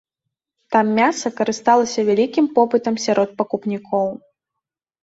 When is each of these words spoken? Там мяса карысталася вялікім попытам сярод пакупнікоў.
Там 0.75 0.85
мяса 0.99 1.27
карысталася 1.41 2.07
вялікім 2.09 2.45
попытам 2.59 2.95
сярод 3.07 3.29
пакупнікоў. 3.45 4.07